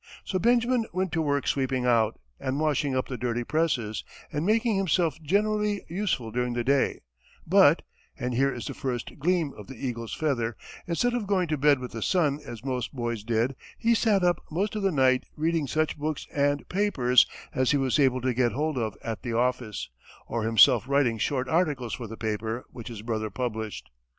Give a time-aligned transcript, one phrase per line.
[0.25, 4.75] So Benjamin went to work sweeping out, and washing up the dirty presses, and making
[4.75, 7.01] himself generally useful during the day;
[7.45, 7.83] but
[8.17, 11.77] and here is the first gleam of the eagle's feather instead of going to bed
[11.77, 15.67] with the sun as most boys did, he sat up most of the night reading
[15.67, 19.89] such books and papers as he was able to get hold of at the office,
[20.25, 23.91] or himself writing short articles for the paper which his brother published.